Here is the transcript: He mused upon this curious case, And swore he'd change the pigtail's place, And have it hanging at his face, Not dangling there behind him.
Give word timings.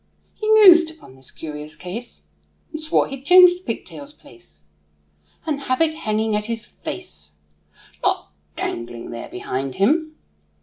He 0.33 0.51
mused 0.53 0.89
upon 0.89 1.15
this 1.15 1.29
curious 1.29 1.75
case, 1.75 2.23
And 2.71 2.81
swore 2.81 3.05
he'd 3.07 3.23
change 3.23 3.55
the 3.59 3.63
pigtail's 3.63 4.13
place, 4.13 4.63
And 5.45 5.61
have 5.69 5.79
it 5.79 5.93
hanging 5.93 6.35
at 6.35 6.45
his 6.45 6.65
face, 6.65 7.29
Not 8.01 8.31
dangling 8.55 9.11
there 9.11 9.29
behind 9.29 9.75
him. 9.75 10.15